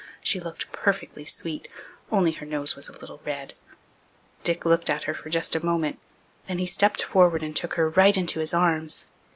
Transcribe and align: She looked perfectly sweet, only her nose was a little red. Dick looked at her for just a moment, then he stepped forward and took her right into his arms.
She 0.23 0.39
looked 0.39 0.71
perfectly 0.71 1.25
sweet, 1.25 1.67
only 2.11 2.31
her 2.31 2.45
nose 2.47 2.75
was 2.75 2.89
a 2.89 2.93
little 2.93 3.21
red. 3.23 3.53
Dick 4.43 4.65
looked 4.65 4.89
at 4.89 5.03
her 5.03 5.13
for 5.13 5.29
just 5.29 5.53
a 5.55 5.63
moment, 5.63 5.99
then 6.47 6.57
he 6.57 6.65
stepped 6.65 7.03
forward 7.03 7.43
and 7.43 7.55
took 7.55 7.75
her 7.75 7.87
right 7.87 8.17
into 8.17 8.39
his 8.39 8.51
arms. 8.51 9.05